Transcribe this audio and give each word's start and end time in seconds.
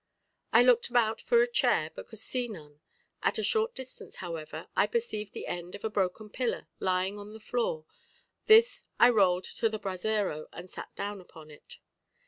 I 0.51 0.63
looked 0.63 0.89
about 0.89 1.21
for 1.21 1.43
a 1.43 1.47
chair, 1.47 1.91
but 1.93 2.07
could 2.07 2.17
see 2.17 2.47
none: 2.47 2.79
at 3.21 3.37
a 3.37 3.43
short 3.43 3.75
distance, 3.75 4.15
however, 4.15 4.67
I 4.75 4.87
perceived 4.87 5.33
the 5.33 5.45
end 5.45 5.75
of 5.75 5.83
a 5.83 5.91
broken 5.91 6.31
pillar 6.31 6.67
lying 6.79 7.19
on 7.19 7.33
the 7.33 7.39
floor; 7.39 7.85
this 8.47 8.85
I 8.99 9.09
rolled 9.11 9.43
to 9.43 9.69
the 9.69 9.77
brasero, 9.77 10.47
and 10.51 10.71
sat 10.71 10.95
down 10.95 11.21
upon 11.21 11.51
it. 11.51 11.77